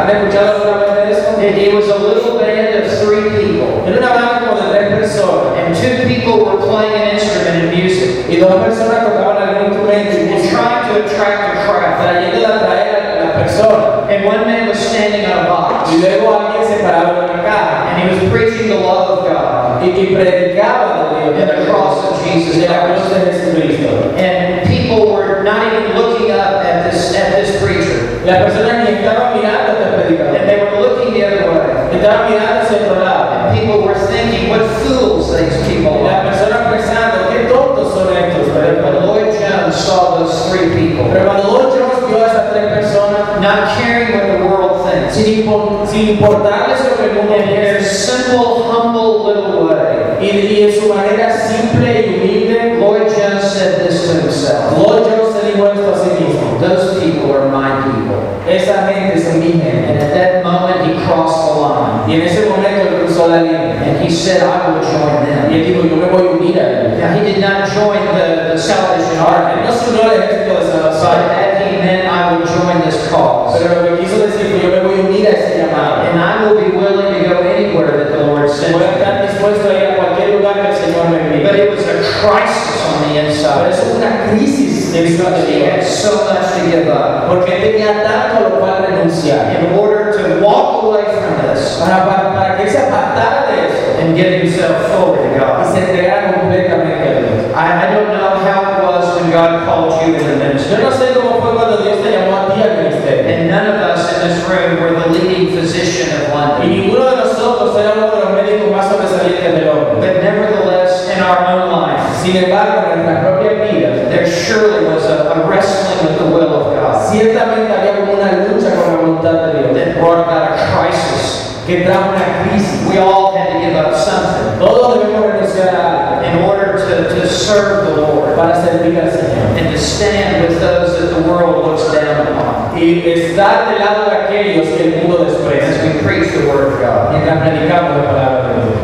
[0.09, 1.39] ¿Han escuchado alguna vez de eso?
[1.39, 4.89] It, it was a little band of three people, Era una banda como de tres
[4.89, 5.53] personas.
[5.59, 10.17] And two people were playing an instrument in music, y dos personas tocaban algún instrumento
[10.17, 12.01] and trying to attract a crowd.
[12.01, 14.09] trayendo de atraer a las personas.
[14.09, 17.43] And one man was standing on a box, Y luego alguien se paraba en una
[17.43, 19.83] caja and he was preaching the love of God.
[19.83, 24.15] Y, y predicaba de Dios, and the cross of Jesus de la cruz de Jesucristo.
[24.17, 28.89] And people were not even looking up at this at this preacher, Las personas ni
[28.95, 31.97] estaban mirando a este and they were looking the other way.
[31.97, 33.23] estaban mirando hacia otro lado.
[33.33, 38.07] And people were thinking, "What fools these people Las are." personas pensando, qué tontos son
[38.13, 39.03] estos But predicadores.
[39.05, 43.21] Lloyd Jones saw those three people, Pero cuando Don Jones vio a esas tres personas,
[43.41, 47.49] not caring what the world thinks, sin, impor- sin importarles lo que el mundo in
[47.49, 53.07] their piensa, simple, humble little way, y, y en su manera simple y humilde, Lloyd
[53.09, 56.59] Jones said this to himself: Don Jones se dijo esto a sí mismo.
[56.59, 59.93] "Those people are my people." Esa gente son mi gente.
[59.93, 63.41] And at that moment, he crossed the line, Y en ese momento él cruzó la
[63.43, 63.77] línea.
[63.85, 66.57] and he said, "I will join Y them." él dijo, yo me voy a unir
[66.59, 66.99] a ellos.
[66.99, 70.11] Now, he did not join the, the Salvation Ahora, él Army, no se unió al
[70.17, 74.03] ejército de but salvación, that he meant, "I will join this cause." pero lo que
[74.03, 76.01] quiso decir fue, yo me voy a unir a ese llamado.
[76.09, 78.38] And I will be willing to go anywhere that the Lord
[78.71, 81.43] Voy a estar dispuesto a ir a cualquier lugar que el Señor me envíe.
[81.43, 83.69] But it was a crisis on the Pero inside.
[83.69, 87.27] eso es una crisis de su Because he had so much to give up.
[87.27, 89.53] Porque tenía tanto lo cual renunciar.
[89.59, 94.01] In order to walk away from this Para, para, para que se apartara de eso
[94.01, 95.73] and give himself fully to y God.
[95.73, 97.55] se entregara completamente a Dios.
[97.55, 100.77] I, I don't know how it was when God called you in the ministry.
[100.81, 103.27] Yo no sé cómo fue cuando Dios te llamó a ti al ministerio.
[103.29, 106.29] And none of us in this room were the leading physician of
[106.63, 109.98] Y ninguno de nosotros era uno de los médicos más sobresalientes del hombre.
[110.09, 115.05] But nevertheless, in our own life, Sin embargo, en nuestras propias vidas, there surely was
[115.05, 118.97] a, a wrestling with the will of God ciertamente había como una lucha con la
[118.97, 121.61] voluntad de Dios that brought about a crisis.
[121.65, 122.89] que trajo una crisis.
[122.89, 127.27] We all had to give up something Todos debemos renunciar a in order to, to
[127.29, 129.57] serve the algo Lord para servir al Señor.
[129.57, 134.09] and to stand with those that the world looks down upon Y estar del lado
[134.09, 137.11] de aquellos que el mundo as we preach the Word of God.
[137.11, 138.78] Mientras predicamos la palabra de Dios.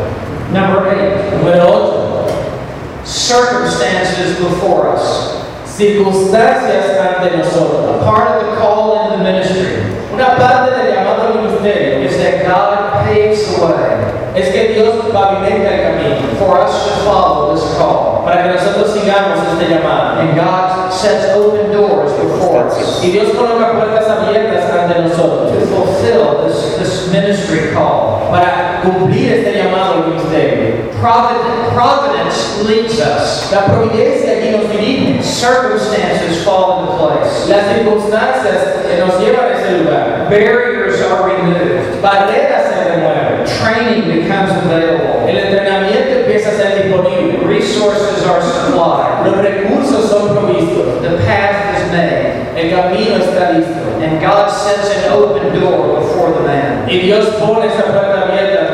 [0.52, 3.04] Number eight, 8.
[3.04, 5.36] circumstances before us.
[5.66, 8.02] Circunstancias ante nosotros.
[8.02, 12.46] A part of the call in the ministry Una parte del llamado ministerio is that
[12.46, 13.96] God paves the way
[14.34, 18.22] es que Dios pavimenta el camino for us to follow this call.
[18.24, 20.20] para que nosotros sigamos este llamado.
[20.20, 25.66] And God sets open doors before us Y Dios coloca puertas abiertas ante nosotros to
[25.66, 28.30] fulfill this, this ministry call.
[28.30, 30.90] para cumplir este llamado al ministerio.
[31.00, 33.50] Providence, providence leads us.
[33.52, 35.22] La providencia allí nos dirige.
[35.22, 37.48] Circumstances fall into place.
[37.48, 40.26] Las circunstancias que nos llevan a ese lugar.
[40.30, 42.00] Barriers are removed.
[42.00, 43.44] Barreras se remueven.
[43.60, 45.28] Training becomes available.
[45.28, 47.46] El entrenamiento empieza a ser disponible.
[47.46, 49.26] Resources are supplied.
[49.26, 51.02] Los recursos son provistos.
[51.02, 52.46] The path is made.
[52.56, 53.86] El camino está listo.
[54.00, 58.65] And God sets an open door before the man Y Dios pone esa puerta abierta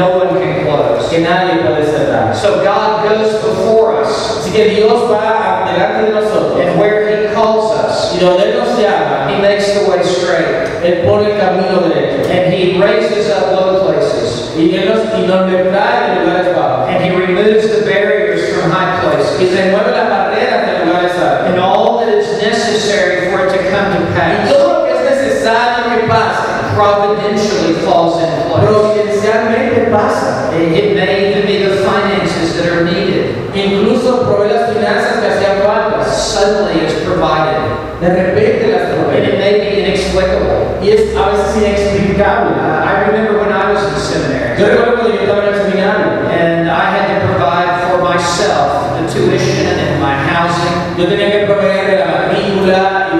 [0.00, 1.10] no one can close.
[1.10, 2.34] que nadie puede cerrar.
[2.34, 4.40] So God goes before us.
[4.40, 8.78] Así que Dios va delante de nosotros And where He calls us, y donde nos
[8.80, 10.82] llama, He makes the way straight.
[10.82, 12.30] Él pone el camino derecho.
[12.30, 14.56] And He raises up low places.
[14.56, 16.88] Y Él nos, y nos lugares bajos.
[16.88, 19.36] And He removes the barriers from high places.
[19.38, 19.64] Y places.
[19.66, 21.46] remueve las barreras de lugares altos.
[21.50, 24.92] And all that is necessary for it to come to Y pass todo lo que
[24.92, 28.64] es necesario que pase, providentially falls in place.
[28.64, 30.48] providencialmente pasa.
[30.56, 33.36] It it may even be the finances that are needed.
[33.54, 36.04] Incluso provee las finanzas que hacían falta.
[36.04, 37.60] Suddenly is provided.
[38.00, 40.78] De repente las And it may be inexplicable.
[40.80, 42.56] Y es a veces inexplicable.
[42.56, 44.58] Uh, I remember when I was in seminary.
[44.58, 46.06] Yo recuerdo cuando yo estaba en el seminario.
[46.30, 50.96] And I had to provide for myself the tuition and my housing.
[50.96, 53.10] Yo tenía que proveer la matrícula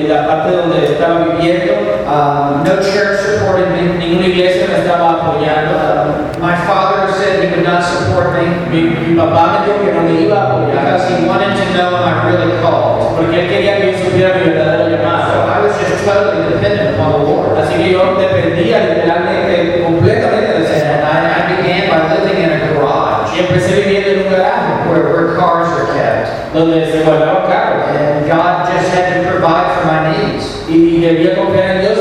[0.00, 1.91] y la parte donde estaba viviendo.
[2.12, 3.96] Um, no church supported me.
[3.96, 5.72] Ninguna iglesia me estaba apoyando.
[5.80, 9.92] Um, my father said he would not support me Mi, mi papá me dijo que
[9.94, 13.16] no me iba a apoyar because he wanted to know I really called.
[13.16, 15.48] porque él quería que yo supiera mi verdadero So llamado.
[15.48, 17.56] I was just totally dependent upon the Lord.
[17.58, 21.00] Así que yo dependía literalmente, completamente And Señor.
[21.00, 25.04] I, I began by living in a garage Y empecé viviendo en un garaje where,
[25.08, 26.52] where cars are kept.
[26.52, 27.88] donde se guardaban carros.
[27.96, 30.64] And God just had to provide for my needs.
[30.68, 31.91] Y debía confiar en Dios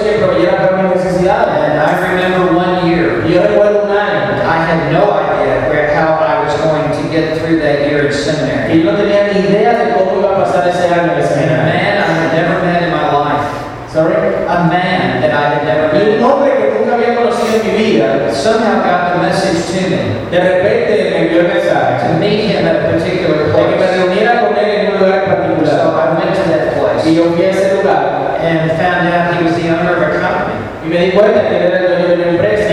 [7.52, 8.80] through that year in seminary.
[8.80, 11.64] yo no tenía ni idea de cómo iba a pasar ese año el And a
[11.68, 13.44] man I had never met in my life,
[13.92, 14.16] Sorry.
[14.16, 17.68] a man that I had never Y un met, hombre que nunca había conocido en
[17.68, 20.00] mi vida, somehow got the message to me
[20.32, 23.68] de repente me envió el mensaje to meet him at a particular place.
[23.68, 25.92] de que me reuniera con él en un lugar en So particular.
[25.92, 29.44] I went to that Y place yo fui a ese lugar and found out he
[29.44, 30.56] was the owner of a company.
[30.86, 32.72] y me di cuenta que era el dueño de una empresa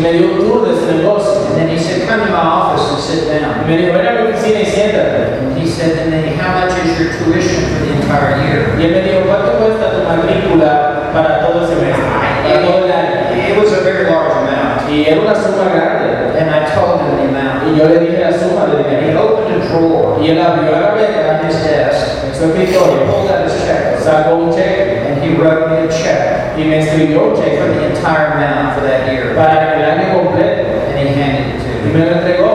[0.00, 1.46] me dio un tour de su negocio.
[1.50, 3.66] And then he said, come to my office and sit down.
[3.66, 5.38] me dijo, ven a mi oficina y siéntate.
[5.40, 8.76] And he said, and then how much is your tuition for the entire year?
[8.78, 11.96] Y él me dijo, ¿cuánto cuesta tu matrícula para todo ese mes?
[11.96, 13.20] Para todo el año.
[13.48, 14.90] It was a very large amount.
[14.90, 16.38] Y era una suma grande.
[16.40, 17.68] And I told him the amount.
[17.68, 20.70] Y yo le dije la suma de And he opened a drawer Y él abrió
[20.70, 25.06] la gaveta on his desk, en su escritorio, pulled out his checkbook, sacó un cheque
[25.06, 28.82] and he wrote me a check y me escribió un for the entire amount for
[28.86, 29.34] that year.
[29.34, 31.98] para el año completo And he handed it to y me.
[31.98, 32.50] me lo entregó.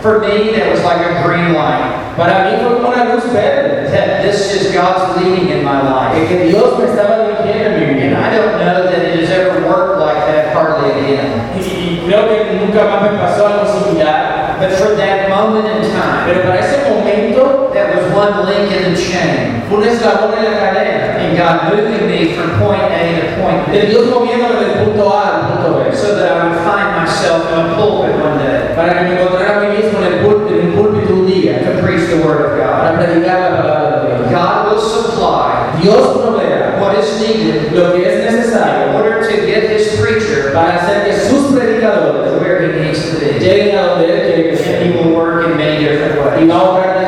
[0.00, 2.14] For me, that was like a green light.
[2.16, 6.14] Para mí fue como una luz verde, That this is God's leading in my life.
[6.28, 8.18] que Dios me estaba dirigiendo en mi And vida.
[8.18, 11.50] I don't know that it has ever worked like that hardly again.
[11.56, 15.82] Y, y creo que nunca más me pasó algo similar, But for that moment in
[15.92, 17.67] time, pero para ese momento
[18.18, 19.62] one link in the chain.
[19.68, 23.70] fue un eslabón en la cadena And God moving me from point A to point
[23.70, 23.86] B.
[23.86, 25.94] Dios moviéndome del punto A al punto B.
[25.94, 28.74] So that I would find myself in a pulpit one day.
[28.74, 31.58] para que me encontrara a mí mismo en, el púlpito, en un púlpito un día
[31.64, 32.78] to preach the Word of God.
[32.80, 34.30] para predicar la palabra de Dios.
[34.30, 38.88] God will supply Dios proveerá what is needed lo que es necesario.
[38.90, 43.18] in order to get His preacher para hacer que sus predicadores where He needs to
[43.18, 43.38] be.
[43.40, 46.48] lleguen a donde Él quiere que And He will work in many different Y ways.
[46.48, 47.07] va a obrar de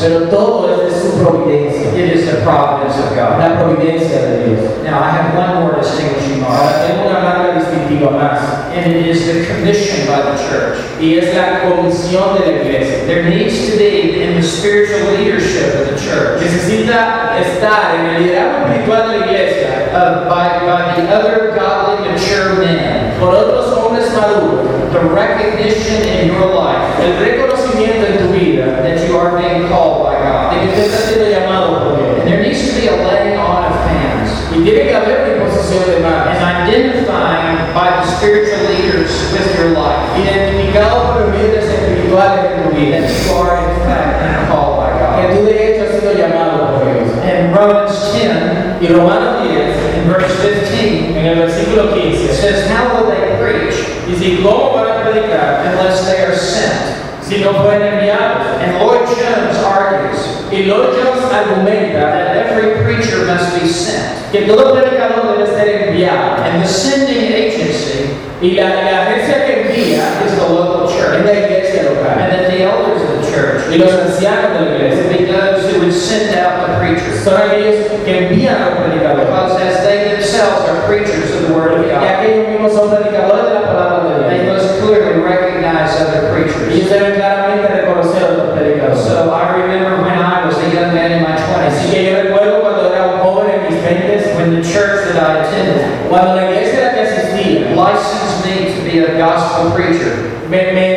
[0.00, 3.38] Pero todo es de su providencia, It is the providence of God.
[3.38, 4.60] la providencia de Dios.
[4.84, 8.40] Now, I have one more distinguishing mark, Ahora tengo una marca distintiva más
[8.74, 10.78] and it is the commission by the church.
[11.00, 13.04] y es la comisión de la iglesia.
[13.06, 18.22] There needs to be in the spiritual leadership of the church, Necesita estar en el
[18.22, 23.79] liderazgo espiritual de la iglesia uh, by, by the other godly mature men, por otros
[24.14, 29.68] maduros, the recognition in your life el reconocimiento en tu vida that you are being
[29.68, 30.50] called by de God.
[30.50, 33.76] que usted está siendo llamado por And there needs to be a laying on of
[33.88, 39.48] hands Y tiene que haber una imposición de and identifying by the spiritual leaders with
[39.56, 44.48] your life identificado por los líderes espirituales de tu vida, that you are in fact
[44.50, 45.38] called by que God.
[45.38, 47.08] tú de hecho has sido llamado por Dios.
[47.24, 52.70] In Romans 10, Y Romanos 10, in verse 15, en el versículo it 15, says,
[52.70, 53.76] How will they preach
[54.08, 56.96] dice, ¿cómo van a predicar unless they are sent?
[57.22, 58.60] si no fueron enviados?
[58.60, 64.18] And Lloyd Jones argues Y Lloyd Jones argumenta that every preacher must be sent.
[64.32, 66.42] que todo predicador debe ser enviado.
[66.44, 71.24] And the sending agency Y la, la agencia que envía is the local church.
[71.24, 72.16] la iglesia And local.
[72.16, 73.02] that the elders
[73.40, 76.76] church Y los ancianos de la iglesia would be those who would send out the
[76.78, 77.24] preachers.
[77.24, 79.26] son aquellos que envían a los predicadores.
[79.26, 82.02] Because as they themselves are preachers of the Word of God.
[82.02, 84.62] Y aquellos mismos son predicadores de la palabra de they Dios.
[84.62, 86.68] must clearly recognize other Y preachers.
[86.68, 89.00] ellos deben claramente reconocer a los predicadores.
[89.00, 92.22] So I remember when I was a young man in my Así 20s, que yo
[92.22, 96.34] recuerdo cuando era un joven en mis 20 when the church that I attended cuando
[96.36, 100.30] la iglesia a la que asistía licensed me to be a gospel preacher.
[100.48, 100.89] me, me,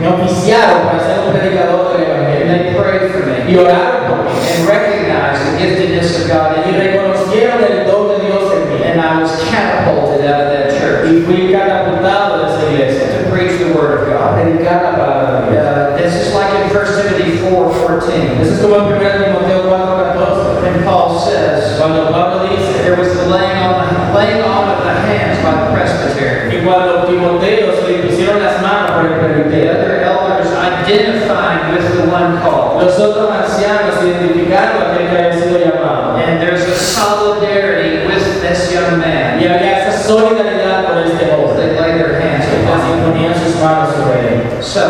[0.00, 2.46] me, oficiaron para ser un predicador del And Evangelio.
[2.48, 4.32] they prayed for Y me oraron por mí.
[4.38, 8.82] and recognized the giftedness of God Y reconocieron el don de Dios en mí.
[8.84, 13.30] And I was catapulted out of that church Y fui catapultado de esa iglesia to
[13.30, 14.34] preach the Word of God.
[14.38, 15.64] predicar la palabra de Dios.
[15.66, 18.40] Uh, this is like in 1 Timothy 4:14.
[18.42, 20.66] Eso es como en 1 Timoteo 4:14.
[20.68, 24.92] And Paul says, Cuando Pablo dice there was the laying on, laying on of the
[25.08, 25.67] hands by the
[25.98, 26.50] presbytery.
[26.50, 31.84] que cuando Timoteo se le pusieron las manos por el The other elders identified with
[31.96, 32.82] the one called.
[32.82, 36.16] los otros ancianos identificaron a aquel que había sido llamado.
[36.16, 39.40] And there's a solidarity with this young man.
[39.40, 41.56] Y había esa solidaridad con este joven.
[41.56, 43.04] They lay their hands upon así him.
[43.12, 44.62] ponían sus manos sobre él.
[44.62, 44.82] So,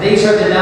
[0.00, 0.53] these are the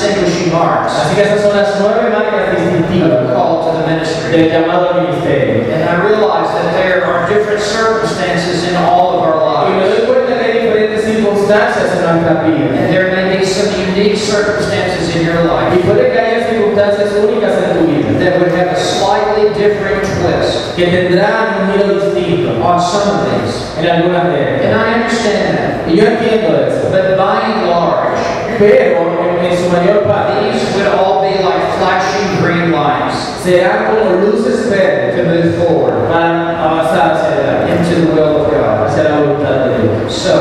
[0.00, 4.30] nine distinguishing marks Así que esas son las nueve marcas distintivas call to the ministry.
[4.32, 5.64] del llamado al ministerio.
[5.74, 9.98] And I realize that there are different circumstances in all of our Y me lives.
[9.98, 12.78] doy cuenta que hay diferentes circunstancias en nuestra vida.
[12.78, 17.12] And there may be some unique circumstances in your Y life puede que haya circunstancias
[17.20, 22.00] únicas en tu vida that would have a slightly different twist que tendrán un giro
[22.00, 23.76] distinto on some of these.
[23.78, 24.74] en algunas de And.
[24.74, 25.88] I understand that.
[25.88, 26.88] Y yo entiendo eso.
[26.90, 28.18] But by and large,
[28.58, 29.08] Pero
[29.44, 34.68] en su mayor parte These would all be like flashing green lights serán como luces
[34.68, 38.86] verdes to move forward para avanzar hacia that into the will of God.
[38.86, 40.12] hacia la voluntad de Dios.
[40.12, 40.34] So,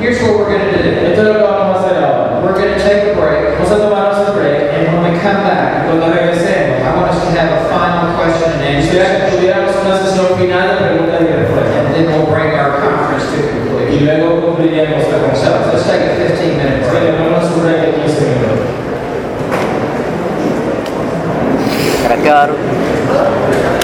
[0.00, 0.90] here's what we're going to do.
[1.06, 2.40] Esto lo que vamos a hacer ahora.
[2.42, 3.54] We're going to take a break.
[3.54, 4.74] Vamos a tomarnos un break.
[4.74, 8.50] And when we come back, cuando regresemos, I want us to have a final question
[8.58, 8.90] and answer.
[8.90, 11.76] Quisiera we tuviéramos una sesión final de preguntas y respuestas.
[11.78, 13.94] And then we'll bring our conference to conclusion.
[13.94, 15.62] Y luego concluiremos la conferencia.
[15.62, 17.35] So, let's take a 15 minute break.
[22.24, 23.76] caro.